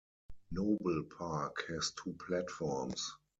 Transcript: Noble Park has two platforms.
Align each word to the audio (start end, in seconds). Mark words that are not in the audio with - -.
Noble 0.49 1.03
Park 1.11 1.65
has 1.69 1.91
two 1.91 2.13
platforms. 2.27 3.13